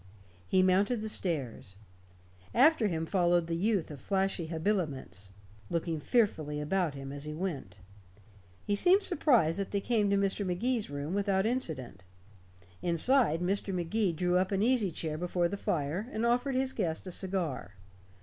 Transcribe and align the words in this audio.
He 0.47 0.63
mounted 0.63 1.01
the 1.01 1.09
stairs. 1.09 1.75
After 2.55 2.87
him 2.87 3.05
followed 3.05 3.45
the 3.45 3.55
youth 3.55 3.91
of 3.91 4.01
flashy 4.01 4.47
habiliments, 4.47 5.31
looking 5.69 5.99
fearfully 5.99 6.59
about 6.59 6.95
him 6.95 7.11
as 7.11 7.25
he 7.25 7.35
went. 7.35 7.77
He 8.65 8.73
seemed 8.75 9.03
surprised 9.03 9.59
that 9.59 9.69
they 9.69 9.79
came 9.79 10.09
to 10.09 10.17
Magee's 10.17 10.89
room 10.89 11.13
without 11.13 11.45
incident. 11.45 12.01
Inside, 12.81 13.41
Mr. 13.41 13.71
Magee 13.75 14.11
drew 14.11 14.37
up 14.39 14.51
an 14.51 14.63
easy 14.63 14.89
chair 14.89 15.19
before 15.19 15.47
the 15.47 15.55
fire, 15.55 16.07
and 16.11 16.25
offered 16.25 16.55
his 16.55 16.73
guest 16.73 17.05
a 17.05 17.11
cigar. 17.11 17.75